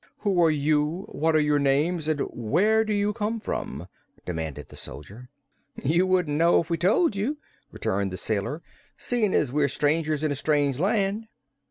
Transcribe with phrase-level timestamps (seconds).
[0.21, 3.87] "Who are you, what are your names, and where do you come from?"
[4.25, 5.29] demanded the soldier.
[5.75, 7.37] "You wouldn't know if we told you,"
[7.71, 8.63] returned the sailor,
[8.97, 11.27] "seein' as we're strangers in a strange land."